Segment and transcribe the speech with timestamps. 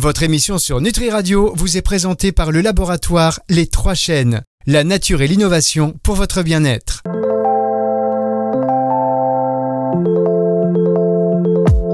[0.00, 4.84] Votre émission sur Nutri Radio vous est présentée par le laboratoire Les Trois Chaînes, la
[4.84, 7.02] nature et l'innovation pour votre bien-être.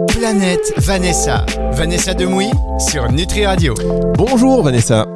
[0.09, 1.47] Planète Vanessa.
[1.73, 3.73] Vanessa Demouy sur Nutri Radio.
[4.19, 5.07] Bonjour Vanessa.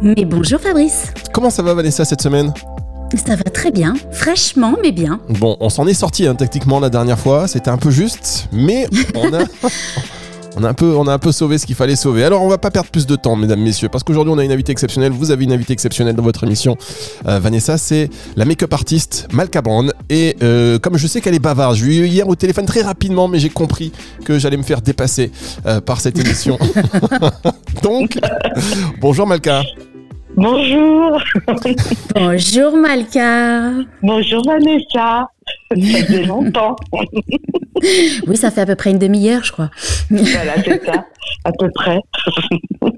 [0.00, 1.12] Mais bonjour Fabrice.
[1.32, 2.54] Comment ça va Vanessa cette semaine?
[3.26, 5.18] Ça va très bien, fraîchement mais bien.
[5.30, 8.86] Bon, on s'en est sorti hein, tactiquement la dernière fois, c'était un peu juste, mais
[9.16, 9.44] on a,
[10.56, 12.24] on a un peu, on a un peu sauvé ce qu'il fallait sauver.
[12.24, 14.52] Alors on va pas perdre plus de temps, mesdames, messieurs, parce qu'aujourd'hui on a une
[14.52, 15.12] invitée exceptionnelle.
[15.12, 16.76] Vous avez une invitée exceptionnelle dans votre émission,
[17.26, 17.76] Euh, Vanessa.
[17.78, 19.92] C'est la make-up artiste Malka Brand.
[20.10, 22.66] Et euh, comme je sais qu'elle est bavarde, je lui ai eu hier au téléphone
[22.66, 23.92] très rapidement, mais j'ai compris
[24.24, 25.32] que j'allais me faire dépasser
[25.66, 26.58] euh, par cette émission.
[27.82, 28.18] Donc,
[29.00, 29.62] bonjour Malka.
[30.36, 31.20] Bonjour,
[32.14, 33.70] Bonjour Malka.
[34.02, 35.28] bonjour Vanessa.
[35.70, 36.76] Ça faisait longtemps.
[38.26, 39.70] Oui, ça fait à peu près une demi-heure, je crois.
[40.10, 41.04] voilà, c'est ça,
[41.44, 41.98] à peu près.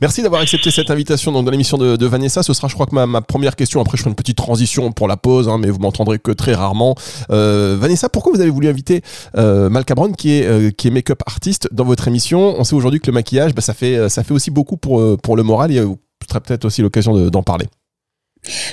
[0.00, 2.42] Merci d'avoir accepté cette invitation donc, dans l'émission de, de Vanessa.
[2.42, 3.80] Ce sera, je crois, que ma, ma première question.
[3.80, 6.54] Après, je ferai une petite transition pour la pause, hein, mais vous m'entendrez que très
[6.54, 6.94] rarement.
[7.30, 9.02] Euh, Vanessa, pourquoi vous avez voulu inviter
[9.36, 12.54] euh, Malka Brown, qui est, euh, qui est make-up artiste, dans votre émission?
[12.58, 15.18] On sait aujourd'hui que le maquillage, bah, ça, fait, euh, ça fait aussi beaucoup pour,
[15.20, 15.70] pour le moral.
[15.70, 15.84] Et ce
[16.28, 17.66] sera peut-être aussi l'occasion de- d'en parler.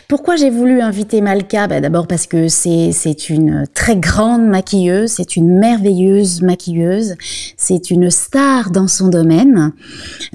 [0.07, 1.67] Pourquoi j'ai voulu inviter Malka?
[1.67, 7.15] Bah, D'abord parce que c'est une très grande maquilleuse, c'est une merveilleuse maquilleuse,
[7.57, 9.73] c'est une star dans son domaine,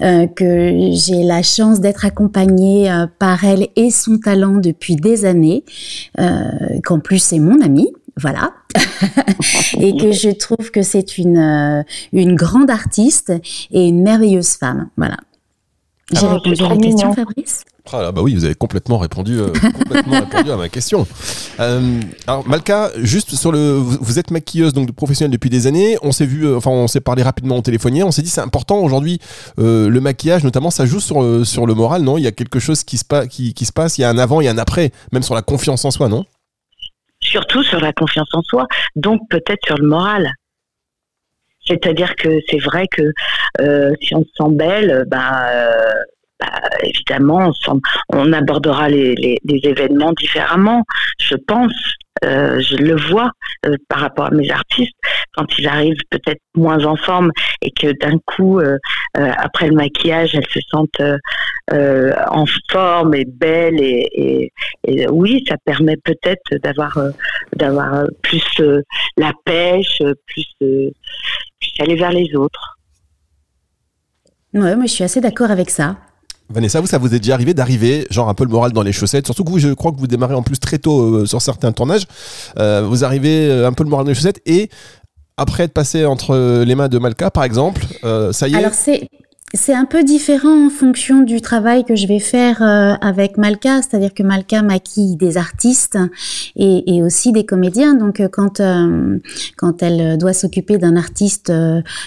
[0.02, 5.24] euh, que j'ai la chance d'être accompagnée euh, par elle et son talent depuis des
[5.24, 5.64] années,
[6.18, 6.50] euh,
[6.84, 7.90] qu'en plus c'est mon amie.
[8.20, 8.50] Voilà.
[9.80, 13.32] et que je trouve que c'est une, une grande artiste
[13.70, 14.88] et une merveilleuse femme.
[14.96, 15.18] Voilà.
[16.10, 17.12] J'ai c'est répondu à la question, mignon.
[17.12, 21.06] Fabrice Ah là, bah oui, vous avez complètement répondu, euh, complètement répondu à ma question.
[21.60, 25.98] Euh, alors Malka, juste sur le, vous, êtes maquilleuse donc professionnelle depuis des années.
[26.02, 28.04] On s'est vu, euh, enfin on s'est parlé rapidement au téléphonier.
[28.04, 29.18] On s'est dit c'est important aujourd'hui
[29.58, 32.16] euh, le maquillage, notamment ça joue sur euh, sur le moral, non?
[32.16, 33.98] Il y a quelque chose qui se passe, qui, qui se passe.
[33.98, 35.90] Il y a un avant, il y a un après, même sur la confiance en
[35.90, 36.24] soi, non?
[37.20, 40.30] Surtout sur la confiance en soi, donc peut-être sur le moral.
[41.68, 43.12] C'est-à-dire que c'est vrai que
[43.60, 45.46] euh, si on se sent belle, ben,
[46.40, 47.50] bah, évidemment,
[48.10, 50.84] on, abordera les, événements différemment.
[51.18, 51.72] Je pense,
[52.24, 53.32] euh, je le vois
[53.66, 54.94] euh, par rapport à mes artistes,
[55.36, 58.78] quand ils arrivent peut-être moins en forme et que d'un coup, euh,
[59.14, 61.02] après le maquillage, elles se sentent
[61.70, 64.50] en forme et belles et,
[65.10, 66.98] oui, ça permet peut-être d'avoir
[68.22, 68.62] plus
[69.16, 70.92] la pêche, plus, plus
[71.80, 72.78] aller vers les autres.
[74.54, 75.96] Ouais, moi je suis assez d'accord avec ça.
[76.50, 78.92] Vanessa, vous, ça vous est déjà arrivé d'arriver, genre un peu le moral dans les
[78.92, 79.26] chaussettes?
[79.26, 81.72] Surtout que vous, je crois que vous démarrez en plus très tôt euh, sur certains
[81.72, 82.06] tournages.
[82.58, 84.70] Euh, vous arrivez euh, un peu le moral dans les chaussettes et
[85.36, 87.86] après être passé entre les mains de Malka, par exemple,
[88.32, 88.56] ça y est.
[88.56, 88.72] Alors
[89.54, 93.80] c'est un peu différent en fonction du travail que je vais faire euh, avec Malka,
[93.80, 95.98] c'est-à-dire que Malka maquille des artistes
[96.54, 97.94] et, aussi des comédiens.
[97.94, 99.18] Donc euh, quand euh,
[99.56, 101.50] quand elle doit s'occuper d'un artiste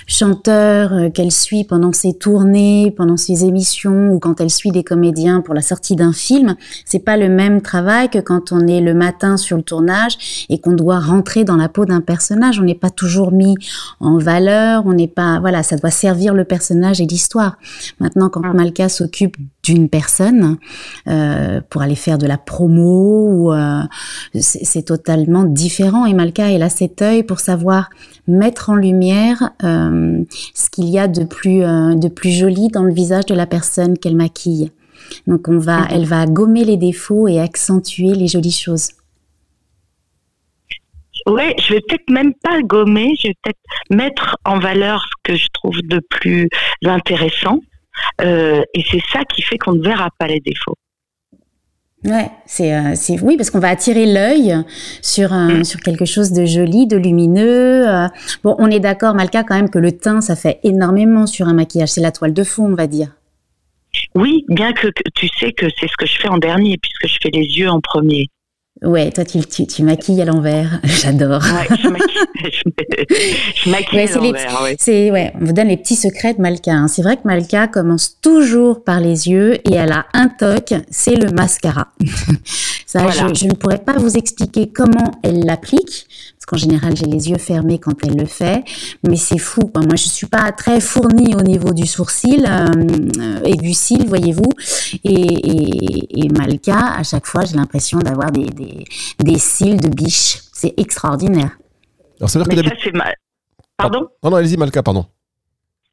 [0.06, 5.42] chanteur qu'elle suit pendant ses tournées, pendant ses émissions, ou quand elle suit des comédiens
[5.42, 8.94] pour la sortie d'un film, c'est pas le même travail que quand on est le
[8.94, 12.60] matin sur le tournage et qu'on doit rentrer dans la peau d'un personnage.
[12.60, 13.56] On n'est pas toujours mis
[14.00, 17.31] en valeur, on n'est pas, voilà, ça doit servir le personnage et l'histoire.
[18.00, 18.58] Maintenant, quand Mm.
[18.58, 20.58] Malka s'occupe d'une personne
[21.08, 23.82] euh, pour aller faire de la promo, ou, euh,
[24.40, 26.06] c'est totalement différent.
[26.06, 27.90] Et Malka, elle a cet œil pour savoir
[28.28, 32.84] mettre en lumière euh, ce qu'il y a de plus, euh, de plus joli dans
[32.84, 34.72] le visage de la personne qu'elle maquille.
[35.28, 38.90] Donc, on va, elle va gommer les défauts et accentuer les jolies choses.
[41.28, 43.60] Oui, je vais peut-être même pas gommer, je vais peut-être
[43.90, 46.50] mettre en valeur ce que je trouve de plus
[46.86, 47.60] intéressant.
[48.22, 50.76] Euh, et c'est ça qui fait qu'on ne verra pas les défauts.
[52.04, 54.56] Ouais, c'est euh, c'est oui parce qu'on va attirer l'œil
[55.04, 55.64] sur Mm.
[55.64, 57.88] sur quelque chose de joli, de lumineux.
[57.88, 58.08] euh.
[58.44, 61.54] Bon, on est d'accord, Malka, quand même que le teint, ça fait énormément sur un
[61.54, 61.90] maquillage.
[61.90, 63.10] C'est la toile de fond, on va dire.
[64.16, 67.08] Oui, bien que, que tu sais que c'est ce que je fais en dernier, puisque
[67.08, 68.30] je fais les yeux en premier.
[68.84, 70.80] Ouais, toi, tu, tu, tu maquilles à l'envers.
[70.84, 71.42] J'adore.
[71.44, 72.08] Ouais, je maquille,
[73.64, 74.76] je, maquille Ouais, à l'envers, ouais.
[74.80, 76.72] C'est ouais, on vous donne les petits secrets de Malka.
[76.72, 76.88] hein.
[76.88, 81.16] C'est vrai que Malka commence toujours par les yeux et elle a un toc, c'est
[81.16, 81.90] le mascara.
[82.88, 83.30] Ça, Voilà.
[83.34, 86.08] je, je ne pourrais pas vous expliquer comment elle l'applique
[86.42, 88.64] parce qu'en général j'ai les yeux fermés quand elle le fait,
[89.08, 89.62] mais c'est fou.
[89.68, 89.82] quoi.
[89.84, 94.50] Moi, je suis pas très fournie au niveau du sourcil euh, et du cil, voyez-vous.
[95.04, 98.86] Et, et, et Malka, à chaque fois, j'ai l'impression d'avoir des, des,
[99.20, 100.40] des cils de biche.
[100.52, 101.52] C'est extraordinaire.
[102.20, 102.92] Alors, ça veut dire que Mais ça, d'habitude.
[102.92, 103.12] c'est ma...
[103.78, 104.08] Pardon?
[104.24, 105.06] Non, non, allez-y, Malka, pardon.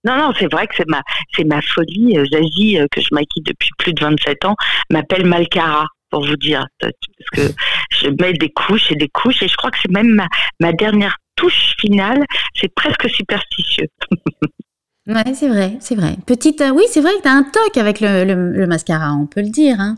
[0.04, 1.02] Non, non, c'est vrai que c'est ma,
[1.36, 2.16] c'est ma folie.
[2.16, 4.56] Euh, Zazie, euh, que je maquille depuis plus de 27 ans,
[4.90, 6.66] m'appelle Malcara, pour vous dire.
[6.80, 6.92] Parce
[7.32, 7.54] que
[7.90, 10.28] je mets des couches et des couches, et je crois que c'est même ma,
[10.60, 12.24] ma dernière touche finale.
[12.54, 13.88] C'est presque superstitieux.
[15.08, 16.18] Ouais, c'est vrai, c'est vrai.
[16.26, 19.14] Petite, euh, oui, c'est vrai que tu as un toc avec le, le, le, mascara,
[19.14, 19.80] on peut le dire.
[19.80, 19.96] Hein.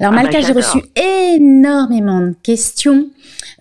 [0.00, 0.78] Alors, ah Malka, bah, j'ai reçu
[1.36, 3.08] énormément de questions.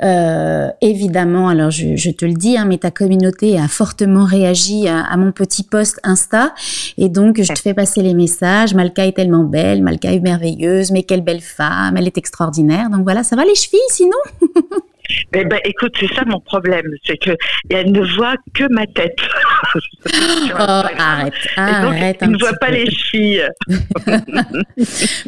[0.02, 4.88] Euh, évidemment, alors je, je, te le dis, hein, mais ta communauté a fortement réagi
[4.88, 6.54] à, à, mon petit post Insta.
[6.98, 8.74] Et donc, je te fais passer les messages.
[8.74, 12.90] Malka est tellement belle, Malka est merveilleuse, mais quelle belle femme, elle est extraordinaire.
[12.90, 14.18] Donc voilà, ça va les chevilles sinon?
[15.34, 17.32] Eh ben, écoute, c'est ça mon problème, c'est que
[17.70, 19.18] elle ne voit que ma tête.
[20.06, 22.18] oh, arrête, arrête.
[22.22, 23.48] Elle ne voit pas les filles.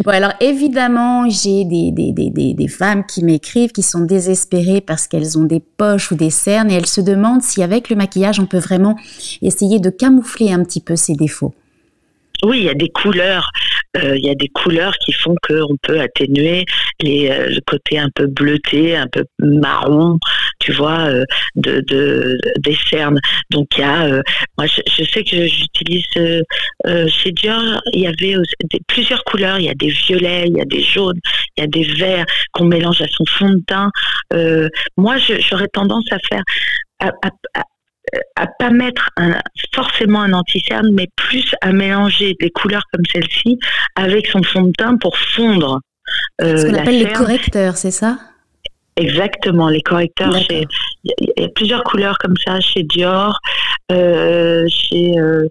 [0.03, 5.07] bon, alors évidemment, j'ai des, des, des, des, femmes qui m'écrivent, qui sont désespérées parce
[5.07, 8.39] qu'elles ont des poches ou des cernes et elles se demandent si avec le maquillage,
[8.39, 8.95] on peut vraiment
[9.41, 11.53] essayer de camoufler un petit peu ces défauts.
[12.43, 13.51] Oui, il y a des couleurs.
[13.97, 16.65] Euh, il y a des couleurs qui font qu'on peut atténuer
[17.01, 20.19] les, euh, le côté un peu bleuté, un peu marron,
[20.59, 21.23] tu vois, euh,
[21.55, 23.19] de, de, des cernes.
[23.49, 24.21] Donc il y a, euh,
[24.57, 29.59] moi je, sais que j'utilise euh, chez Dior, il y avait des, plusieurs couleurs.
[29.59, 31.19] Il y a des violets, il y a des jaunes,
[31.57, 33.89] il y a des verts qu'on mélange à son fond de teint.
[34.97, 36.43] moi, j'aurais tendance à faire
[36.99, 37.11] à,
[38.35, 39.39] à pas mettre un,
[39.73, 43.59] forcément un anti-cerne, mais plus à mélanger des couleurs comme celle-ci
[43.95, 45.79] avec son fond de teint pour fondre.
[46.41, 48.17] Euh, Ce qu'on appelle les correcteurs, c'est ça?
[48.99, 50.35] Exactement, les correcteurs.
[50.49, 50.65] Il
[51.37, 53.39] y, a plusieurs couleurs comme ça chez Dior,
[53.91, 55.47] euh, chez euh,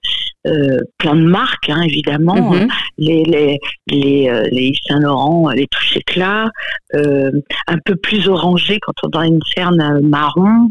[0.46, 2.52] euh, plein de marques, hein, évidemment.
[2.52, 2.68] Mm-hmm.
[2.98, 6.50] Les, les, les, euh, les Saint Laurent, les touches éclats,
[6.92, 10.68] un peu plus orangé quand on a une cerne marron,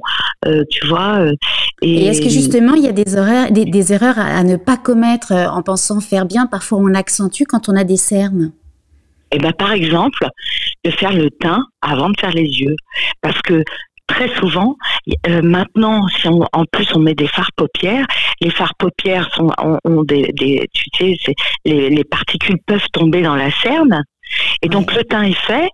[0.69, 1.25] tu vois.
[1.81, 4.43] et, et est-ce que justement il y a des, horaires, des, des erreurs à, à,
[4.43, 6.45] ne pas commettre en pensant faire bien?
[6.45, 8.51] Parfois on accentue quand on a des cernes.
[9.31, 10.27] Eh ben, par exemple,
[10.83, 12.75] de faire le teint avant de faire les yeux.
[13.21, 13.63] Parce que
[14.07, 14.75] très souvent,
[15.27, 18.05] euh, maintenant, si on, en plus on met des fards paupières,
[18.41, 21.33] les fards paupières sont, ont, ont des, des, tu sais,
[21.65, 24.03] les, les, particules peuvent tomber dans la cerne,
[24.61, 25.69] et donc le teint est fait.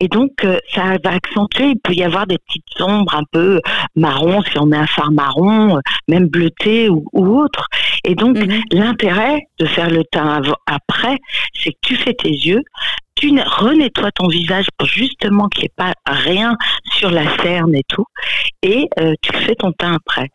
[0.00, 1.70] Et donc, euh, ça va accentuer.
[1.70, 3.60] Il peut y avoir des petites ombres un peu
[3.96, 7.66] marron si on met un fard marron, euh, même bleuté ou, ou autre.
[8.04, 8.62] Et donc, mm -hmm.
[8.72, 11.16] l'intérêt de faire le teint après,
[11.58, 12.62] c'est que tu fais tes yeux,
[13.18, 16.56] tu renettoies ton visage pour justement qu'il n'y ait pas rien
[16.96, 18.06] sur la cerne et tout,
[18.62, 20.28] et euh, tu fais ton teint après.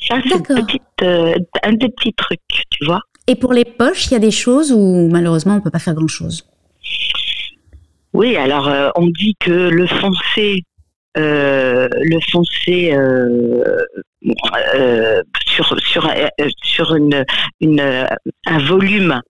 [0.00, 1.34] Ça, c'est euh,
[1.64, 2.40] un des petits trucs,
[2.70, 3.00] tu vois.
[3.26, 5.78] Et pour les poches, il y a des choses où malheureusement on ne peut pas
[5.78, 6.46] faire grand-chose?
[8.18, 10.64] Oui, alors euh, on dit que le foncé,
[11.16, 13.62] euh, le foncé euh,
[14.74, 16.10] euh, sur, sur,
[16.60, 17.24] sur une,
[17.60, 18.08] une,
[18.46, 19.20] un volume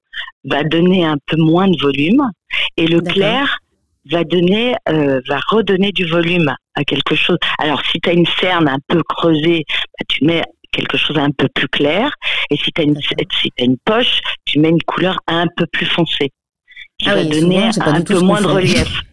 [0.44, 2.30] va donner un peu moins de volume
[2.78, 3.58] et le clair
[4.10, 7.36] va donner euh, va redonner du volume à quelque chose.
[7.58, 11.30] Alors si tu as une cerne un peu creusée, bah, tu mets quelque chose un
[11.30, 12.10] peu plus clair
[12.50, 12.84] et si tu as,
[13.38, 16.32] si as, une poche, tu mets une couleur un peu plus foncée
[16.98, 19.02] qui ah va oui, donner souvent, un peu moins de relief.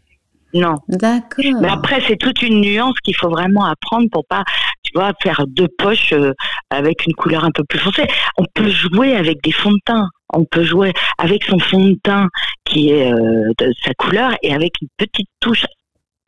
[0.56, 0.76] Non.
[0.88, 1.44] D'accord.
[1.60, 4.46] Mais après, c'est toute une nuance qu'il faut vraiment apprendre pour pas,
[4.84, 6.32] tu vois, faire deux poches euh,
[6.70, 8.08] avec une couleur un peu plus foncée.
[8.38, 10.08] On peut jouer avec des fonds de teint.
[10.34, 12.30] On peut jouer avec son fond de teint
[12.64, 15.66] qui est euh, de sa couleur et avec une petite touche,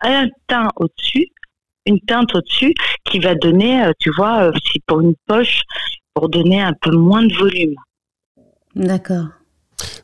[0.01, 1.27] un teint au-dessus,
[1.85, 2.73] une teinte au-dessus
[3.05, 5.61] qui va donner, euh, tu vois, si pour une poche,
[6.13, 7.75] pour donner un peu moins de volume.
[8.75, 9.27] D'accord.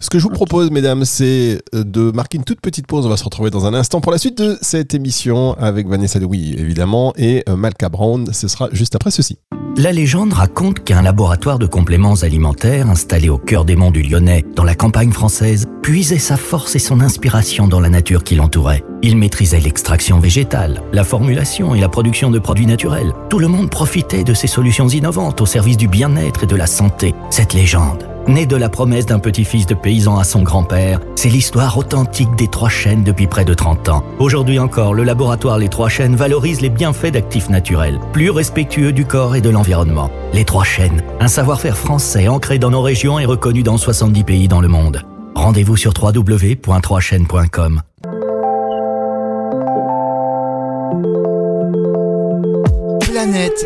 [0.03, 0.35] Ce que je vous okay.
[0.35, 3.05] propose, mesdames, c'est de marquer une toute petite pause.
[3.05, 6.19] On va se retrouver dans un instant pour la suite de cette émission avec Vanessa
[6.19, 8.27] Dewy, évidemment, et Malka Brown.
[8.33, 9.37] Ce sera juste après ceci.
[9.77, 14.43] La légende raconte qu'un laboratoire de compléments alimentaires installé au cœur des monts du Lyonnais,
[14.55, 18.83] dans la campagne française, puisait sa force et son inspiration dans la nature qui l'entourait.
[19.01, 23.13] Il maîtrisait l'extraction végétale, la formulation et la production de produits naturels.
[23.29, 26.67] Tout le monde profitait de ces solutions innovantes au service du bien-être et de la
[26.67, 27.15] santé.
[27.31, 31.77] Cette légende, née de la promesse d'un petit-fils de paysan à son grand-père, c'est l'histoire
[31.77, 34.03] authentique des Trois Chênes depuis près de 30 ans.
[34.19, 39.05] Aujourd'hui encore, le laboratoire Les Trois Chênes valorise les bienfaits d'actifs naturels, plus respectueux du
[39.05, 40.09] corps et de l'environnement.
[40.33, 44.47] Les Trois Chênes, un savoir-faire français ancré dans nos régions et reconnu dans 70 pays
[44.47, 45.01] dans le monde.
[45.35, 47.81] Rendez-vous sur www.3chaînes.com.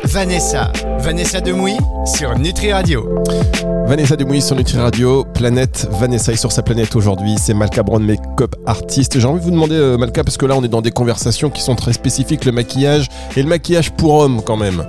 [0.03, 0.71] Vanessa.
[0.99, 1.73] Vanessa Demouy
[2.05, 3.23] sur Nutri Radio.
[3.85, 5.23] Vanessa Demouy sur Nutri Radio.
[5.33, 7.35] Planète Vanessa est sur sa planète aujourd'hui.
[7.37, 9.19] C'est Malka Brown, make-up artiste.
[9.19, 11.49] J'ai envie de vous demander, euh, Malka, parce que là, on est dans des conversations
[11.49, 14.85] qui sont très spécifiques, le maquillage et le maquillage pour hommes quand même.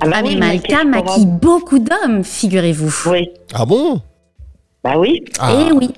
[0.00, 3.10] Ah, bah mais Malka maquille beaucoup d'hommes, figurez-vous.
[3.10, 3.28] Oui.
[3.54, 4.00] Ah bon?
[4.82, 5.22] Bah oui.
[5.38, 5.52] Ah.
[5.68, 5.90] Eh oui.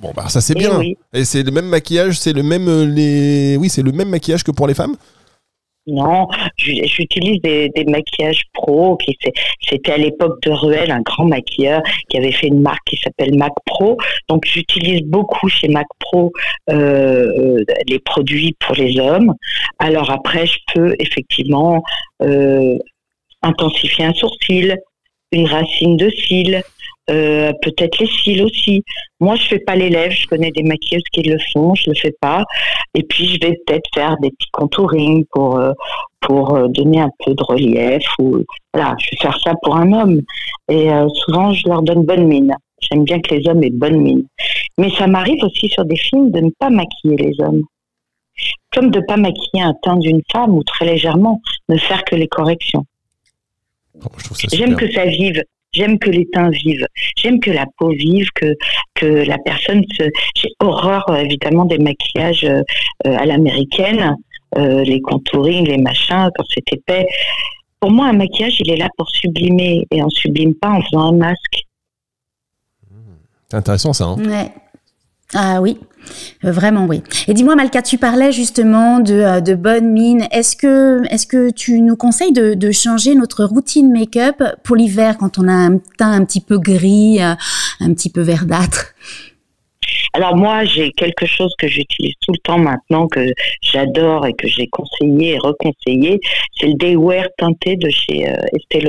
[0.00, 0.78] Bon bah ça c'est Eh bien.
[0.78, 0.96] oui.
[1.12, 4.42] Et c'est le même maquillage, c'est le même euh, les oui, c'est le même maquillage
[4.42, 4.96] que pour les femmes?
[5.88, 8.96] Non, j'utilise des, maquillages pro.
[9.68, 13.36] C'était à l'époque de Ruel, un grand maquilleur qui avait fait une marque qui s'appelle
[13.36, 13.96] Mac Pro.
[14.28, 16.32] Donc j'utilise beaucoup chez Mac Pro
[16.70, 19.34] euh, euh, les produits pour les hommes.
[19.80, 21.82] Alors après, je peux effectivement
[22.22, 22.78] euh,
[23.42, 24.76] intensifier un sourcil,
[25.32, 26.62] une racine de cils,
[27.10, 28.84] euh, peut-être les cils aussi.
[29.20, 30.14] Moi, je fais pas les lèvres.
[30.14, 31.74] Je connais des maquilleuses qui le font.
[31.74, 32.44] Je le fais pas.
[32.94, 35.72] Et puis, je vais peut-être faire des petits contouring pour euh,
[36.20, 38.04] pour euh, donner un peu de relief.
[38.18, 40.20] Ou voilà, je vais faire ça pour un homme.
[40.68, 42.54] Et euh, souvent, je leur donne bonne mine.
[42.80, 44.24] J'aime bien que les hommes aient bonne mine.
[44.78, 47.62] Mais ça m'arrive aussi sur des films de ne pas maquiller les hommes.
[48.72, 52.28] Comme de pas maquiller un teint d'une femme ou très légèrement, ne faire que les
[52.28, 52.86] corrections.
[54.02, 54.08] Oh,
[54.52, 55.42] J'aime que ça vive.
[55.72, 56.86] J'aime que les teints vivent.
[57.16, 58.54] J'aime que la peau vive, que
[58.94, 60.04] que la personne se.
[60.36, 62.62] J'ai horreur euh, évidemment des maquillages euh,
[63.06, 64.16] euh, à l'américaine,
[64.58, 67.06] euh, les contouring, les machins quand c'est épais.
[67.80, 71.08] Pour moi, un maquillage, il est là pour sublimer et on sublime pas en faisant
[71.08, 71.62] un masque.
[73.48, 74.04] C'est intéressant ça.
[74.04, 74.16] hein.
[74.18, 74.50] Ouais.
[75.34, 75.78] Ah oui,
[76.44, 77.02] Euh, vraiment oui.
[77.28, 80.26] Et dis-moi Malka, tu parlais justement de, euh, de bonne mine.
[80.30, 85.16] Est-ce que, est-ce que tu nous conseilles de, de changer notre routine make-up pour l'hiver
[85.18, 87.34] quand on a un teint un petit peu gris, euh,
[87.80, 88.86] un petit peu verdâtre?
[90.12, 93.32] Alors moi, j'ai quelque chose que j'utilise tout le temps maintenant, que
[93.62, 96.20] j'adore et que j'ai conseillé et reconseillé,
[96.58, 98.82] c'est le Day Wear teinté de chez euh, Estée.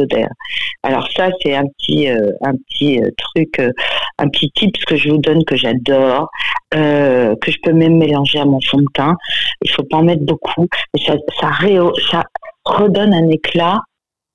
[0.83, 3.71] Alors ça, c'est un petit, euh, un petit euh, truc, euh,
[4.17, 6.29] un petit tips que je vous donne que j'adore,
[6.71, 9.15] que je peux même mélanger à mon fond de teint.
[9.63, 11.01] Il faut pas en mettre beaucoup, mais
[11.39, 12.23] ça
[12.65, 13.79] redonne un éclat.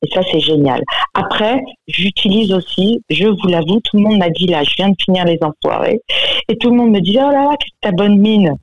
[0.02, 0.80] Et ça, c'est génial.
[1.14, 4.96] Après, j'utilise aussi, je vous l'avoue, tout le monde m'a dit là, je viens de
[5.04, 6.00] finir les enfoirés,
[6.48, 8.54] et tout le monde me dit oh là là, que t'as bonne mine?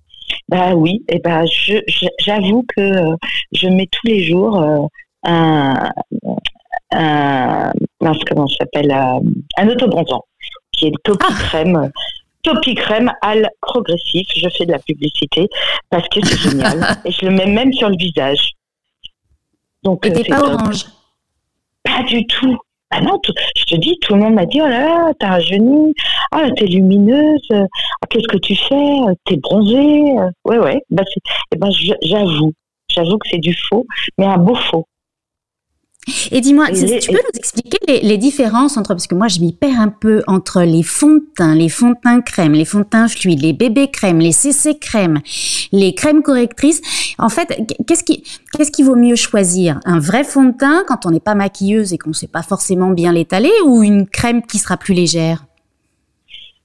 [0.47, 1.83] Bah oui, et ben je-
[2.19, 3.15] j'avoue que euh,
[3.51, 4.79] je mets tous les jours euh,
[5.23, 5.91] un,
[6.91, 7.71] un
[8.29, 9.19] comment ça s'appelle euh,
[9.57, 10.23] un autobronzant
[10.71, 11.91] qui est le Topi crème.
[12.43, 14.27] Topi crème al progressif.
[14.35, 15.47] Je fais de la publicité
[15.89, 18.51] parce que c'est génial et je le mets même sur le visage.
[19.83, 20.53] Donc Et t'es c'est pas top.
[20.61, 20.85] orange
[21.85, 22.57] Pas du tout.
[22.91, 23.19] Ah non,
[23.55, 25.93] je te dis, tout le monde m'a dit, oh là là, t'as rajeuni,
[26.31, 27.65] ah là, t'es lumineuse, ah,
[28.09, 30.13] qu'est-ce que tu fais, t'es bronzée.
[30.45, 31.03] Ouais, ouais, bah,
[31.51, 31.69] eh ben,
[32.03, 32.53] j'avoue,
[32.89, 33.85] j'avoue que c'est du faux,
[34.17, 34.85] mais un beau faux.
[36.31, 39.39] Et dis-moi, les- tu peux nous expliquer les, les différences entre, parce que moi je
[39.39, 42.65] m'y perds un peu, entre les fonds de teint, les fonds de teint crème, les
[42.65, 45.19] fonds de teint fluides, les bébés crèmes, les CC crèmes,
[45.71, 46.81] les crèmes correctrices.
[47.17, 48.23] En fait, qu'est-ce qui,
[48.57, 49.79] qu'est-ce qui vaut mieux choisir?
[49.85, 52.89] Un vrai fond de teint quand on n'est pas maquilleuse et qu'on sait pas forcément
[52.91, 55.45] bien l'étaler ou une crème qui sera plus légère?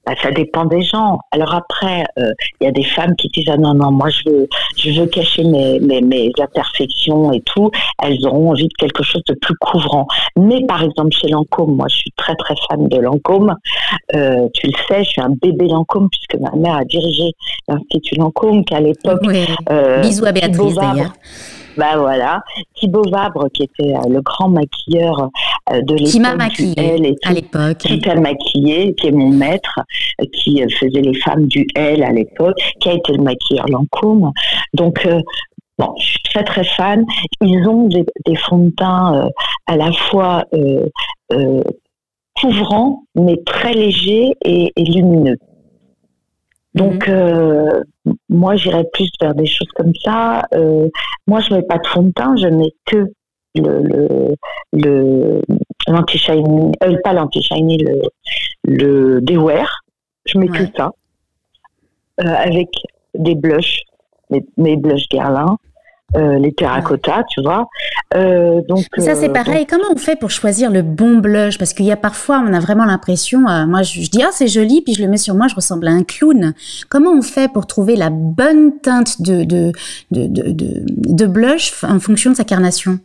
[0.05, 1.19] Bah, ça dépend des gens.
[1.31, 4.29] Alors après, euh, il y a des femmes qui disent ah non non moi je
[4.29, 7.69] veux je veux cacher mes, mes mes imperfections et tout.
[8.03, 10.07] Elles auront envie de quelque chose de plus couvrant.
[10.35, 13.55] Mais par exemple chez Lancôme, moi je suis très très fan de Lancôme.
[14.15, 17.33] Euh, tu le sais, je suis un bébé Lancôme puisque ma mère a dirigé
[17.67, 19.21] l'institut Lancôme qu'à l'époque.
[19.23, 19.45] Ouais.
[19.69, 21.13] euh, Bisous à Béatrice d'ailleurs.
[21.77, 22.41] Bah voilà,
[22.75, 25.29] Thibaut Vabre qui était euh, le grand maquilleur
[25.71, 27.77] euh, de Qui m'a l'époque maquillée à l'époque.
[27.77, 29.79] qui t'a maquillé, qui est mon maître,
[30.21, 34.31] euh, qui faisait les femmes du L à l'époque, qui a été le maquilleur Lancôme.
[34.73, 35.21] Donc, euh,
[35.77, 37.05] bon, je suis très très fan.
[37.41, 39.29] Ils ont des, des fonds de teint euh,
[39.67, 41.61] à la fois euh,
[42.39, 45.37] couvrants, mais très légers et, et lumineux.
[46.73, 47.81] Donc, euh,
[48.29, 50.43] moi, j'irais plus vers des choses comme ça.
[50.53, 50.87] Euh,
[51.27, 53.07] moi, je mets pas de fond de teint, je mets que
[53.55, 54.35] le, le,
[54.71, 55.41] le
[55.87, 58.01] l'anti-shiny, euh, pas l'anti-shiny, le,
[58.63, 59.81] le Daywear.
[60.25, 60.59] Je mets Ouais.
[60.59, 60.91] que ça.
[62.21, 62.69] Euh, avec
[63.15, 63.81] des blushs,
[64.29, 65.57] mes, mes blushs Guerlain,
[66.15, 67.67] euh, les terracotta, tu vois.
[68.15, 69.65] Euh, donc, ça, c'est euh, pareil.
[69.65, 71.57] Comment on fait pour choisir le bon blush?
[71.57, 74.29] Parce qu'il y a parfois, on a vraiment l'impression, euh, moi, je, je dis, ah,
[74.31, 76.53] c'est joli, puis je le mets sur moi, je ressemble à un clown.
[76.89, 79.71] Comment on fait pour trouver la bonne teinte de, de,
[80.11, 82.99] de, de, de, de blush en fonction de sa carnation?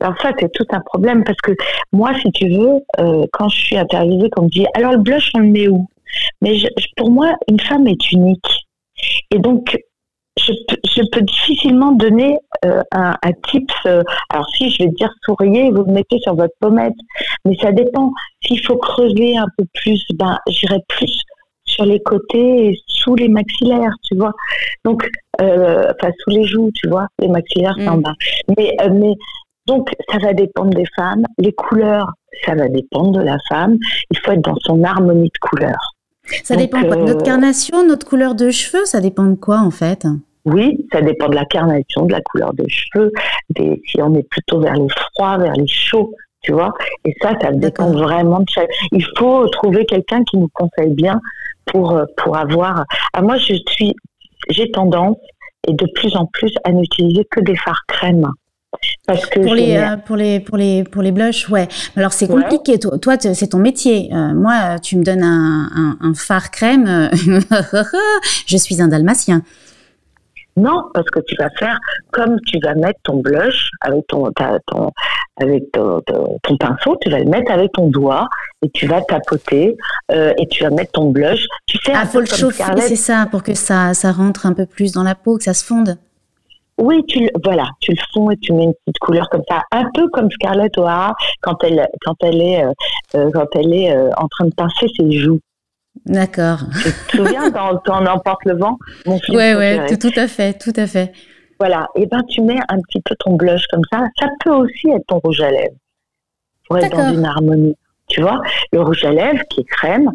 [0.00, 1.50] Alors ça, c'est tout un problème parce que
[1.92, 5.30] moi, si tu veux, euh, quand je suis interviewée, qu'on me dit alors le blush,
[5.34, 5.88] on le met où?
[6.40, 8.46] Mais je- pour moi, une femme est unique.
[9.32, 9.76] Et donc,
[10.48, 13.72] je, peux- je peux difficilement donner euh, un, un tips.
[13.86, 16.94] euh, alors si, je vais dire souriez, vous le mettez sur votre pommette.
[17.44, 18.10] Mais ça dépend.
[18.44, 21.22] S'il faut creuser un peu plus, ben, j'irai plus
[21.64, 24.32] sur les côtés et sous les maxillaires, tu vois.
[24.84, 25.08] Donc,
[25.40, 27.06] euh, enfin, sous les joues, tu vois.
[27.20, 28.02] Les maxillaires, c'est en Mm.
[28.02, 28.14] bas.
[28.56, 29.14] Mais, mais
[29.66, 31.24] Donc, ça va dépendre des femmes.
[31.36, 32.10] Les couleurs,
[32.46, 33.76] ça va dépendre de la femme.
[34.10, 35.94] Il faut être dans son harmonie de couleurs.
[36.42, 36.96] Ça dépend quoi?
[36.96, 40.06] Notre carnation, notre couleur de cheveux, ça dépend de quoi en fait?
[40.44, 43.12] Oui, ça dépend de la carnation, de la couleur de cheveux,
[43.50, 46.72] des, si on est plutôt vers les froids, vers les chauds, tu vois.
[47.04, 48.70] Et ça, ça dépend vraiment de chaque.
[48.92, 51.20] Il faut trouver quelqu'un qui nous conseille bien
[51.66, 52.84] pour euh, pour avoir.
[53.12, 53.94] Ah, moi, je suis,
[54.48, 55.16] j'ai tendance
[55.66, 58.26] et de plus en plus à n'utiliser que des fards crème.
[59.06, 61.68] Parce que pour les, euh, pour les pour les pour les blushs, ouais.
[61.96, 62.78] Alors c'est compliqué.
[62.78, 64.10] Toi, toi c'est ton métier.
[64.12, 67.10] Euh, moi, tu me donnes un, un, un fard crème.
[68.46, 69.42] je suis un dalmatien.
[70.58, 71.78] Non, parce que tu vas faire
[72.10, 74.30] comme tu vas mettre ton blush avec ton,
[74.66, 74.90] ton
[75.40, 76.02] avec ton,
[76.58, 78.28] pinceau, tu vas le mettre avec ton doigt
[78.62, 79.76] et tu vas tapoter
[80.10, 81.44] euh, et tu vas mettre ton blush.
[81.66, 84.66] Tu fais ah, faut le chauffer, c'est ça, pour que ça, ça rentre un peu
[84.66, 85.96] plus dans la peau, que ça se fonde.
[86.80, 89.84] Oui, tu voilà, tu le fonds et tu mets une petite couleur comme ça, un
[89.94, 92.72] peu comme Scarlett O'Hara quand elle quand elle est euh,
[93.16, 95.40] euh, quand elle est en train de pincer ses joues.
[96.06, 96.60] D'accord.
[96.82, 98.78] Tu te souviens quand, on emporte le vent?
[99.04, 101.12] Film Ouais, tout, à fait, tout à fait.
[101.58, 104.04] Voilà, et ben tu mets un petit peu ton blush comme ça.
[104.18, 105.74] Ça peut aussi être ton rouge à lèvres
[106.66, 107.76] pour être dans une harmonie.
[108.08, 108.40] Tu vois,
[108.72, 110.10] le rouge à lèvres qui est crème,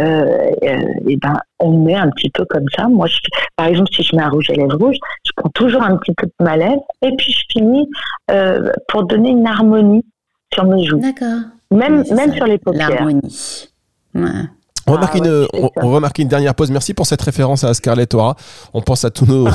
[0.00, 2.88] euh, euh, et ben on met un petit peu comme ça.
[2.88, 3.18] Moi, je,
[3.56, 6.12] par exemple, si je mets un rouge à lèvres rouge, je prends toujours un petit
[6.14, 7.88] peu de ma lèvre et puis je finis
[8.30, 10.04] euh, pour donner une harmonie
[10.52, 11.00] sur mes joues.
[11.00, 11.40] D'accord.
[11.70, 12.90] Même même sur les paupières.
[12.90, 13.68] L'harmonie.
[14.14, 14.44] Ouais.
[14.88, 16.70] On marquer une, on, marquer une dernière pause.
[16.70, 18.36] Merci pour cette référence à Scarlett O'Hara.
[18.72, 19.48] On pense à tous nos.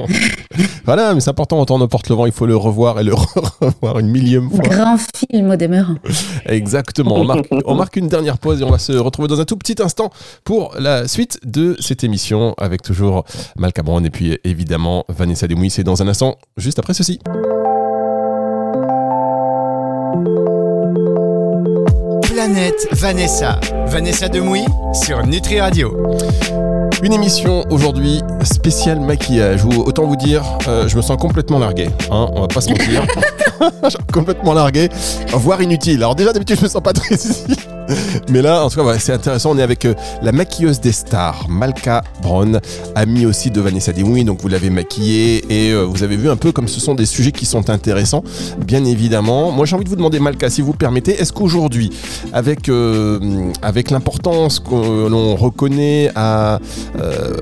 [0.84, 3.14] voilà, mais c'est important, on entend porte le vent, il faut le revoir et le
[3.60, 4.58] revoir une millième fois.
[4.58, 5.94] Grand film au demeurant.
[6.46, 7.16] Exactement.
[7.16, 9.56] On marque, on marque une dernière pause et on va se retrouver dans un tout
[9.56, 10.10] petit instant
[10.44, 13.24] pour la suite de cette émission avec toujours
[13.56, 15.70] Malca et puis évidemment Vanessa Demouy.
[15.70, 17.20] C'est dans un instant, juste après ceci.
[22.40, 23.60] Planète Vanessa.
[23.88, 25.94] Vanessa Demouy sur Nutri Radio.
[27.02, 31.90] Une émission aujourd'hui spéciale maquillage où autant vous dire, euh, je me sens complètement largué.
[32.10, 33.02] Hein, on va pas se mentir.
[34.12, 34.88] complètement largué,
[35.32, 35.96] voire inutile.
[35.96, 37.44] Alors déjà d'habitude je me sens pas très ici.
[38.30, 39.50] Mais là, en tout cas, c'est intéressant.
[39.52, 42.60] On est avec euh, la maquilleuse des stars, Malka Brown,
[42.94, 44.24] amie aussi de Vanessa Demouy.
[44.24, 47.06] Donc, vous l'avez maquillée et euh, vous avez vu un peu comme ce sont des
[47.06, 48.22] sujets qui sont intéressants,
[48.64, 49.50] bien évidemment.
[49.50, 51.90] Moi, j'ai envie de vous demander, Malka, si vous permettez, est-ce qu'aujourd'hui,
[52.32, 53.18] avec, euh,
[53.62, 56.58] avec l'importance que l'on reconnaît à,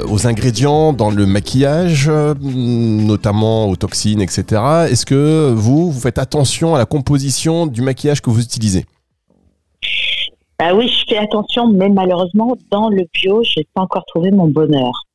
[0.09, 6.75] aux ingrédients dans le maquillage, notamment aux toxines, etc., est-ce que vous, vous faites attention
[6.75, 8.87] à la composition du maquillage que vous utilisez?
[10.59, 14.31] Bah oui, je fais attention, mais malheureusement, dans le bio, je n'ai pas encore trouvé
[14.31, 15.07] mon bonheur.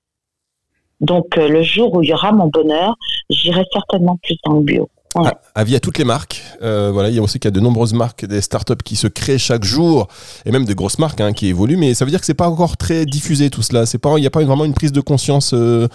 [1.02, 2.96] Donc, euh, le jour où il y aura mon bonheur,
[3.30, 4.90] j'irai certainement plus dans le bio.
[5.16, 5.32] Ouais.
[5.54, 6.42] avis à toutes les marques.
[6.64, 8.96] Euh, voilà, il y a aussi qu'il y a de nombreuses marques, des startups qui
[8.96, 10.08] se créent chaque jour,
[10.46, 11.78] et même de grosses marques hein, qui évoluent.
[11.78, 13.86] Mais ça veut dire que c'est pas encore très diffusé tout cela.
[13.86, 15.54] C'est pas, il n'y a pas vraiment une prise de conscience.
[15.54, 15.88] Euh...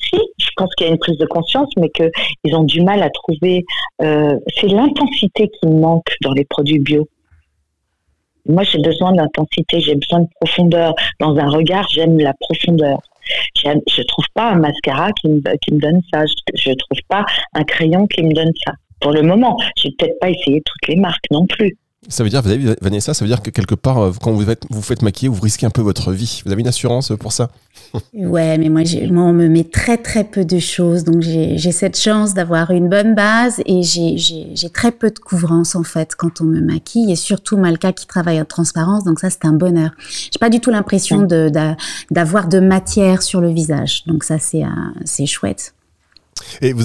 [0.00, 2.10] Si, je pense qu'il y a une prise de conscience, mais que
[2.44, 3.66] ils ont du mal à trouver.
[4.00, 7.06] Euh, c'est l'intensité qui manque dans les produits bio.
[8.50, 10.94] Moi, j'ai besoin d'intensité, j'ai besoin de profondeur.
[11.20, 12.98] Dans un regard, j'aime la profondeur.
[13.56, 15.40] Je ne trouve pas un mascara qui me,
[15.80, 16.24] donne ça.
[16.54, 18.72] Je ne trouve pas un crayon qui me donne ça.
[19.00, 21.76] Pour le moment, j'ai peut-être pas essayé toutes les marques non plus.
[22.08, 24.42] Ça veut dire, vous avez, Vanessa, ça veut dire que quelque part, euh, quand vous
[24.42, 26.42] faites, vous faites maquiller, vous risquez un peu votre vie.
[26.46, 27.50] Vous avez une assurance pour ça?
[28.14, 31.98] Ouais, mais moi, moi, on me met très très peu de choses, donc j'ai cette
[31.98, 36.44] chance d'avoir une bonne base et j'ai très peu de couvrance en fait quand on
[36.44, 39.90] me maquille et surtout Malka qui travaille en transparence, donc ça c'est un bonheur.
[40.32, 41.22] J'ai pas du tout l'impression
[42.10, 44.62] d'avoir de, de matière sur le visage, donc ça c'est
[45.04, 45.74] c'est chouette.
[46.62, 46.84] Et vous,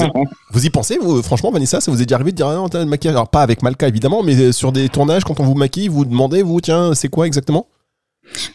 [0.52, 2.70] vous y pensez, vous, franchement, Vanessa, ça vous est déjà arrivé de dire, ah non,
[2.70, 5.88] t'as maquillage Alors, pas avec Malka, évidemment, mais sur des tournages, quand on vous maquille,
[5.88, 7.68] vous demandez, vous, tiens, c'est quoi exactement?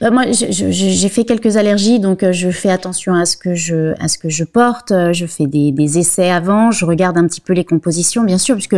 [0.01, 3.95] Bah moi, j'ai fait quelques allergies, donc euh, je fais attention à ce que je,
[4.03, 4.91] à ce que je porte.
[4.91, 8.39] Euh, je fais des, des essais avant, je regarde un petit peu les compositions, bien
[8.39, 8.77] sûr, puisque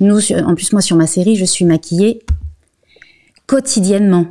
[0.00, 2.20] nous, en plus moi sur ma série, je suis maquillée
[3.46, 4.26] quotidiennement.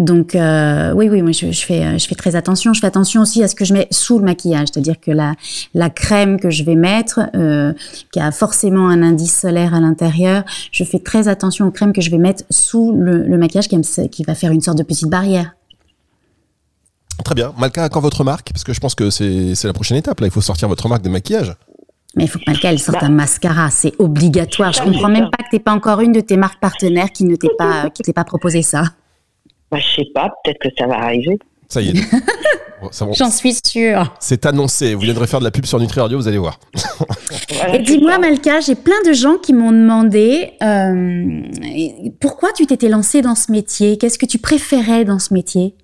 [0.00, 2.72] Donc euh, oui, oui, moi je, fais, je fais très attention.
[2.72, 5.34] Je fais attention aussi à ce que je mets sous le maquillage, c'est-à-dire que la,
[5.74, 7.74] la crème que je vais mettre, euh,
[8.10, 12.00] qui a forcément un indice solaire à l'intérieur, je fais très attention aux crèmes que
[12.00, 15.54] je vais mettre sous le, maquillage qui, qui va faire une sorte de petite barrière.
[17.22, 17.52] Très bien.
[17.58, 20.18] Malka, quand votre marque Parce que je pense que c'est la prochaine étape.
[20.20, 21.54] Là, il faut sortir votre marque de maquillage.
[22.16, 23.06] Mais il faut que Malka, elle sorte bah.
[23.06, 23.68] un mascara.
[23.70, 24.72] C'est obligatoire.
[24.72, 27.36] Je comprends même pas que tu pas encore une de tes marques partenaires qui ne
[27.36, 28.84] t'ait pas, qui pas proposé ça.
[29.70, 31.38] Bah, je sais pas, peut-être que ça va arriver.
[31.68, 31.94] Ça y est.
[33.12, 34.14] J'en suis sûre.
[34.20, 34.94] C'est annoncé.
[34.94, 36.58] Vous viendrez faire de la pub sur Nutri Radio, vous allez voir.
[37.72, 41.42] Et dis-moi, Malka, j'ai plein de gens qui m'ont demandé euh,
[42.20, 43.98] pourquoi tu t'étais lancée dans ce métier?
[43.98, 45.74] Qu'est-ce que tu préférais dans ce métier?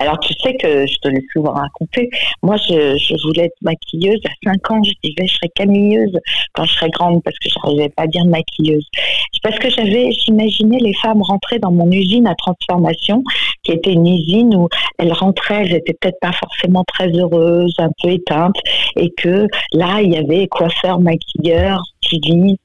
[0.00, 2.08] Alors, tu sais que je te l'ai souvent raconté.
[2.42, 4.20] Moi, je, voulais être maquilleuse.
[4.24, 6.18] À 5 ans, je disais je serais camilleuse
[6.54, 8.88] quand je serais grande parce que je n'arrivais pas à dire maquilleuse.
[9.42, 13.22] Parce que j'avais, j'imaginais les femmes rentrer dans mon usine à transformation,
[13.62, 17.90] qui était une usine où elles rentraient, elles étaient peut-être pas forcément très heureuses, un
[18.02, 18.56] peu éteintes,
[18.96, 22.58] et que là, il y avait coiffeurs, maquilleurs, stylistes,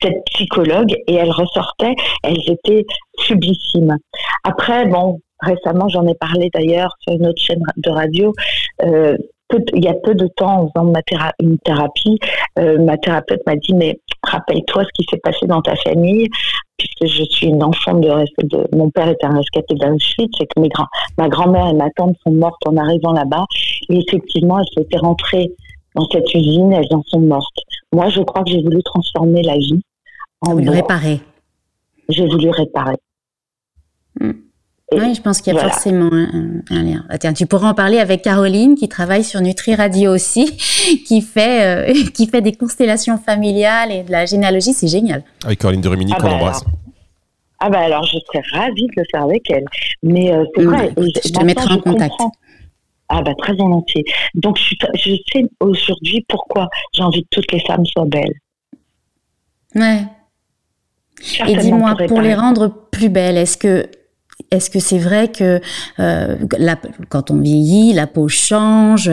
[0.00, 2.84] peut-être psychologues, et elles ressortaient, elles étaient
[3.18, 3.96] sublissimes.
[4.44, 8.32] Après, bon, récemment, j'en ai parlé d'ailleurs sur une autre chaîne de radio.
[8.84, 9.16] Euh,
[9.74, 11.00] il y a peu de temps, en faisant ma
[11.40, 12.18] une thérapie,
[12.58, 16.28] euh, ma thérapeute m'a dit mais rappelle-toi ce qui s'est passé dans ta famille,
[16.78, 18.08] puisque je suis une enfant de,
[18.44, 20.86] de mon père était un rescapé d'Auschwitz, c'est que mes grands,
[21.18, 23.44] ma grand-mère et ma tante sont mortes en arrivant là-bas,
[23.90, 25.52] et effectivement, elles étaient rentrées
[25.94, 27.58] dans cette usine, elles en sont mortes.
[27.92, 29.82] Moi, je crois que j'ai voulu transformer la vie
[30.40, 31.20] en voulu réparer.
[32.08, 32.96] J'ai voulu réparer.
[34.18, 34.32] Hmm
[34.92, 37.04] oui, je pense qu'il y a forcément un, lien.
[37.08, 40.56] Ah, tiens, tu pourras en parler avec Caroline, qui travaille sur Nutri Radio aussi,
[41.06, 44.72] qui fait, euh, qui fait des constellations familiales et de la généalogie.
[44.72, 45.22] C'est génial.
[45.44, 46.64] Avec Caroline de Rumini, ah qu'on bah embrasse.
[47.60, 49.64] ah bah alors, je serais ravie de le faire avec elle.
[50.02, 50.92] Mais euh, c'est vrai.
[50.96, 52.14] Je, te mettrai en contact.
[53.08, 54.04] Ah bah très volontiers.
[54.34, 58.34] Donc je, je sais aujourd'hui pourquoi j'ai envie que toutes les femmes soient belles.
[59.74, 60.02] Ouais.
[61.46, 63.88] Et dis-moi, pour les rendre plus belles, est-ce que
[64.50, 65.60] est-ce que c'est vrai que
[65.98, 66.36] euh,
[67.08, 69.10] quand on vieillit, la peau change,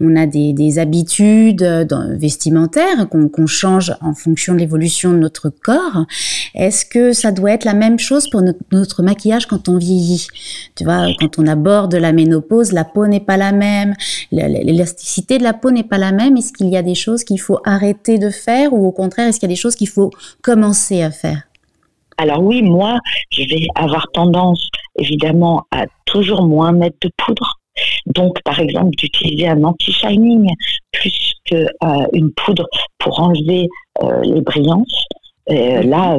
[0.00, 1.84] on a des, habitudes euh,
[2.16, 6.06] vestimentaires qu'on change en fonction de l'évolution de notre corps?
[6.54, 10.26] Est-ce que ça doit être la même chose pour notre, maquillage quand on vieillit?
[10.76, 13.94] Tu vois, quand on aborde la ménopause, la peau n'est pas la même,
[14.30, 16.36] l'élasticité de la peau n'est pas la même.
[16.36, 19.40] Est-ce qu'il y a des choses qu'il faut arrêter de faire ou au contraire, est-ce
[19.40, 20.10] qu'il y a des choses qu'il faut
[20.42, 21.42] commencer à faire?
[22.22, 22.98] Alors oui, moi,
[23.30, 27.58] je vais avoir tendance évidemment à toujours moins mettre de poudre.
[28.06, 30.48] Donc, par exemple, d'utiliser un anti-shining
[30.92, 33.68] plus qu'une euh, poudre pour enlever
[34.02, 35.04] euh, les brillances.
[35.50, 36.16] Euh, là,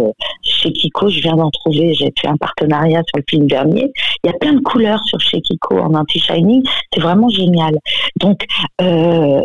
[0.64, 3.92] chez Kiko, je viens d'en trouver, j'ai fait un partenariat sur le film dernier.
[4.24, 7.78] Il y a plein de couleurs sur chez Kiko en anti-shining, c'est vraiment génial.
[8.20, 8.46] Donc,
[8.82, 9.42] euh,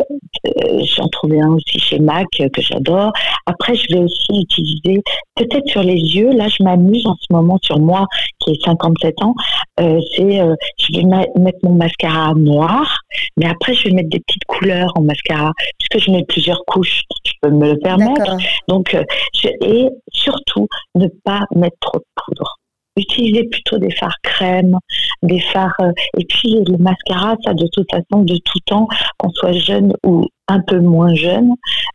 [0.47, 3.11] euh, j'en trouvais un aussi chez MAC que j'adore.
[3.45, 5.01] Après, je vais aussi utiliser,
[5.35, 8.05] peut-être sur les yeux, là, je m'amuse en ce moment sur moi,
[8.39, 9.35] qui ai 57 ans,
[9.79, 10.39] euh, c'est,
[10.77, 12.99] je vais mettre mon mascara noir,
[13.37, 17.03] mais après, je vais mettre des petites couleurs en mascara, puisque je mets plusieurs couches,
[17.25, 18.37] je peux me le permettre.
[18.67, 18.95] Donc,
[19.43, 22.55] et surtout, ne pas mettre trop de poudre.
[22.97, 24.77] Utilisez plutôt des fards crème,
[25.23, 25.75] des fards.
[25.81, 29.93] Euh, et puis le mascara, ça de toute façon, de tout temps, qu'on soit jeune
[30.05, 31.51] ou un peu moins jeune,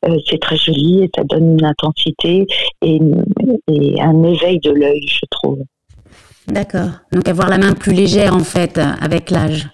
[0.07, 2.47] euh, c'est très joli et ça donne une intensité
[2.83, 3.01] et,
[3.69, 5.59] et un éveil de l'œil, je trouve.
[6.47, 6.91] D'accord.
[7.13, 9.69] Donc avoir la main plus légère en fait avec l'âge.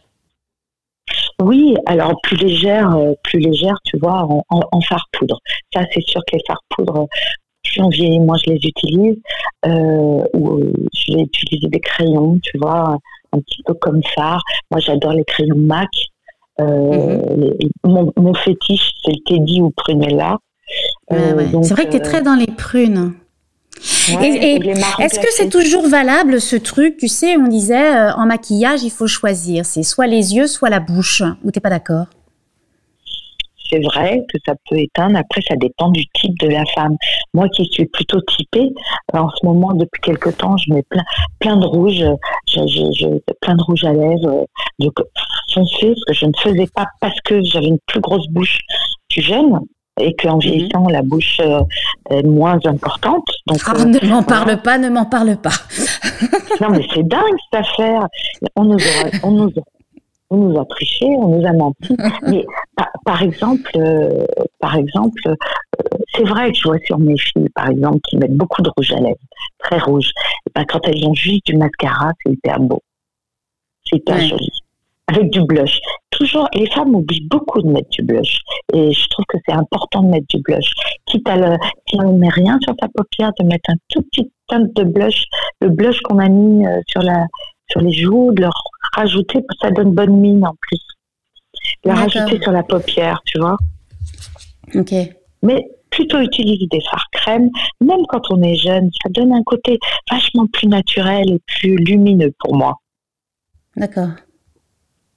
[1.40, 5.38] Oui, alors plus légère, euh, plus légère, tu vois, en, en, en fard poudre.
[5.72, 7.06] Ça, c'est sûr que les fards poudre
[7.70, 9.16] janvier, moi je les utilise,
[9.66, 12.98] euh, ou euh, je vais utiliser des crayons, tu vois,
[13.32, 14.42] un petit peu comme phare.
[14.70, 15.88] Moi j'adore les crayons MAC.
[16.60, 17.18] Euh,
[17.84, 18.10] mhm.
[18.16, 20.38] mon, fétiche, c'est le Teddy ou Prunella.
[21.10, 23.14] c'est vrai que tu es très dans les prunes.
[23.78, 26.98] est-ce que c'est toujours valable ce truc?
[26.98, 29.64] Tu sais, on disait en maquillage, il faut choisir.
[29.64, 31.22] C'est soit les yeux, soit la bouche.
[31.44, 32.06] Ou t'es pas d'accord?
[33.70, 35.16] C'est vrai que ça peut éteindre.
[35.18, 36.96] Après, ça dépend du type de la femme.
[37.34, 38.72] Moi qui suis plutôt typée,
[39.12, 41.04] en ce moment, depuis quelque temps, je mets plein,
[41.38, 42.02] plein de rouge,
[42.46, 44.46] je, plein de rouge à lèvres,
[44.78, 44.90] de
[45.54, 48.58] foncé, ce que je ne faisais pas parce que j'avais une plus grosse bouche
[49.08, 49.58] plus jeune
[50.00, 50.40] et qu'en mhm.
[50.40, 51.60] vieillissant, la bouche euh,
[52.10, 53.26] est moins importante.
[53.46, 55.50] Donc, ah, euh, ne m'en parle pas, ne m'en parle pas.
[56.60, 58.06] non, mais c'est dingue cette affaire.
[58.56, 58.78] On nous
[59.22, 59.52] on nous
[60.30, 61.96] on nous a triché, on nous a menti.
[62.22, 62.46] Mais
[63.04, 64.24] par, exemple, euh,
[64.60, 65.34] par exemple, euh,
[66.14, 68.92] c'est vrai que je vois sur mes filles, par exemple, qui mettent beaucoup de rouge
[68.92, 69.18] à lèvres,
[69.58, 70.10] très rouge.
[70.46, 72.80] Et ben, quand elles ont juste du mascara, c'est hyper beau,
[73.84, 74.48] c'est hyper joli,
[75.08, 75.80] avec du blush.
[76.10, 78.40] Toujours, les femmes oublient beaucoup de mettre du blush,
[78.72, 80.70] et je trouve que c'est important de mettre du blush.
[81.06, 81.56] Quitte à le,
[81.88, 84.84] si on ne met rien sur ta paupière, de mettre un tout petit teinte de
[84.84, 85.24] blush,
[85.60, 87.26] le blush qu'on a mis euh, sur la
[87.70, 88.52] sur les joues, de leur
[88.94, 90.80] rajouter, ça donne bonne mine en plus.
[91.84, 93.56] La rajouter sur la paupière, tu vois.
[94.74, 94.92] Ok.
[95.42, 97.48] Mais plutôt utiliser des fards crème,
[97.80, 99.78] même quand on est jeune, ça donne un côté
[100.10, 102.76] vachement plus naturel et plus lumineux pour moi.
[103.76, 104.10] D'accord.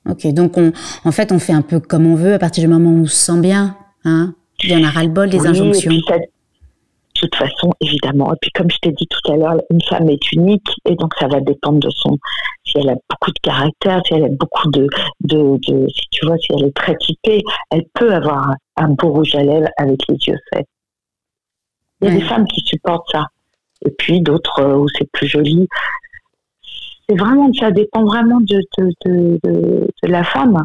[0.09, 0.71] Ok, donc on,
[1.05, 3.05] en fait, on fait un peu comme on veut à partir du moment où on
[3.05, 3.77] se sent bien.
[4.03, 5.91] Hein Il y en a ras-le-bol des Oui, injonctions.
[5.91, 6.23] et puis ça- de
[7.27, 8.33] toute façon, évidemment.
[8.33, 11.13] Et puis, comme je t'ai dit tout à l'heure, une femme est unique et donc
[11.19, 12.17] ça va dépendre de son.
[12.65, 14.87] Si elle a beaucoup de caractère, si elle a beaucoup de.
[15.21, 19.09] de, de- si tu vois, si elle est très typée, elle peut avoir un, beau
[19.13, 20.65] rouge à lèvres avec les yeux faits.
[22.01, 22.19] Il y a Ouais.
[22.19, 23.25] des femmes qui supportent ça.
[23.85, 25.67] Et puis d'autres euh, où c'est plus joli.
[27.09, 30.57] C'est vraiment, ça dépend vraiment de, de, de, de, de la femme.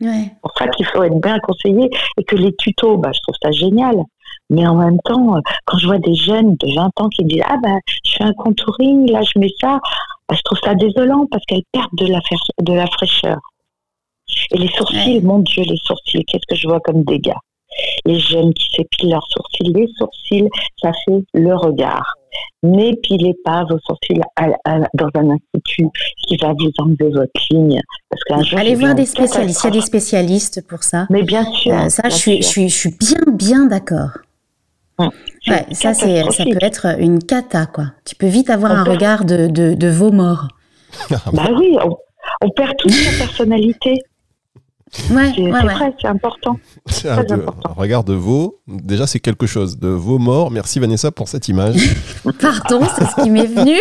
[0.00, 0.24] Ouais.
[0.24, 3.36] C'est pour ça qu'il faut être bien conseillé et que les tutos, bah, je trouve
[3.42, 3.96] ça génial.
[4.50, 7.42] Mais en même temps, euh, quand je vois des jeunes de 20 ans qui disent
[7.46, 9.78] Ah, bah, je fais un contouring, là, je mets ça,
[10.28, 13.38] bah, je trouve ça désolant parce qu'elles perdent de la, fer- de la fraîcheur.
[14.52, 15.20] Et les sourcils, Ouais.
[15.22, 17.32] mon Dieu, les sourcils, qu'est-ce que je vois comme dégâts?
[18.04, 20.48] Les jeunes qui s'épilent leurs sourcils, les sourcils,
[20.82, 22.14] ça fait le regard.
[22.62, 25.88] N'épilez pas vos sourcils à- à- dans un institut
[26.26, 27.80] qui va vous enlever votre ligne.
[28.08, 29.60] Parce qu'un jour, Allez voir des spécialistes.
[29.64, 31.06] Il y a des spécialistes pour ça.
[31.10, 31.72] Mais bien sûr.
[31.74, 32.50] Euh, ça, bien je suis, je sûr.
[32.50, 34.10] suis, je suis bien, bien d'accord.
[35.48, 37.86] Ouais, ça, c'est, ça peut être une cata, quoi.
[38.04, 40.48] Tu peux vite avoir On un regard de, de, de veau mort.
[41.32, 41.96] Bah oui, on,
[42.42, 43.94] on perd toute sa personnalité.
[45.10, 45.74] Ouais, C'est ouais, c'est ouais.
[45.74, 46.58] vrai, c'est important.
[46.86, 47.70] C'est un, important.
[47.70, 48.58] un regard de veau.
[48.66, 49.78] Déjà, c'est quelque chose.
[49.78, 50.50] De veau mort.
[50.50, 51.76] Merci Vanessa pour cette image.
[52.40, 53.78] Pardon, c'est ce qui m'est venu.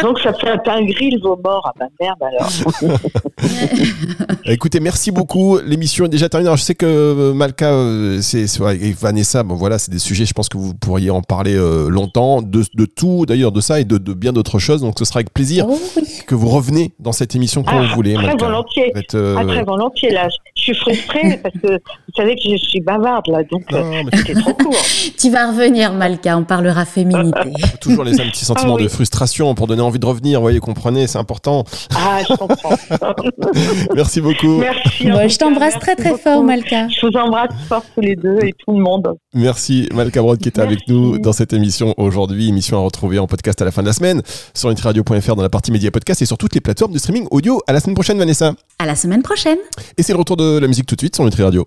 [0.02, 1.62] Donc ça fait un grill vos morts.
[1.66, 2.50] Ah bah merde alors.
[4.44, 5.58] Écoutez, merci beaucoup.
[5.64, 6.48] L'émission est déjà terminée.
[6.48, 8.44] Alors, je sais que euh, Malka euh, c'est,
[8.80, 11.88] et Vanessa, bon, voilà, c'est des sujets, je pense que vous pourriez en parler euh,
[11.88, 14.80] longtemps, de, de tout d'ailleurs, de ça et de, de bien d'autres choses.
[14.80, 16.02] Donc, ce sera avec plaisir Oh oui.
[16.26, 18.14] que vous revenez dans cette émission quand Ah, vous voulez.
[18.14, 18.46] très Malka.
[18.46, 18.90] volontiers.
[18.94, 20.28] Vous êtes, euh, Ah, très volontiers là.
[20.56, 24.02] Je suis frustrée parce que vous savez que je suis bavarde là, donc euh, non,
[24.10, 24.74] mais c'était trop court.
[25.18, 27.52] Tu vas revenir, Malka, on parlera féminité.
[27.70, 28.84] faut toujours les un petit sentiment Ah oui.
[28.84, 30.38] de frustration pour donner envie de revenir.
[30.38, 31.64] Vous voyez, comprenez, c'est important.
[31.94, 32.76] Ah, je comprends.
[33.94, 34.58] Merci beaucoup.
[34.58, 35.10] Merci.
[35.10, 36.42] Bon, je t'embrasse très très fort.
[36.42, 36.88] Malka.
[36.88, 39.14] Je vous embrasse fort tous les deux et tout le monde.
[39.34, 42.48] Merci Malka Brod qui était avec nous dans cette émission aujourd'hui.
[42.48, 44.22] Émission à retrouver en podcast à la fin de la semaine
[44.54, 47.60] sur nutriradio.fr dans la partie média podcast et sur toutes les plateformes de streaming audio.
[47.66, 48.54] À la semaine prochaine, Vanessa.
[48.78, 49.58] À la semaine prochaine.
[49.98, 51.66] Et c'est le retour de la musique tout de suite sur Nutri Radio.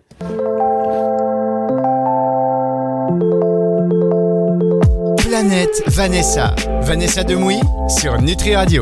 [5.87, 6.55] Vanessa.
[6.83, 8.81] Vanessa Demouy sur Nutri Radio.